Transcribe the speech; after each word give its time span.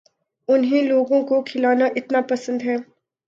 انھیں 0.49 0.81
لوگوں 0.83 1.21
کو 1.27 1.41
کھلانا 1.41 1.85
اتنا 1.95 2.21
پسند 2.29 2.61
ہے 2.61 2.75